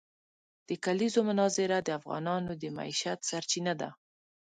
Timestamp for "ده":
3.81-3.89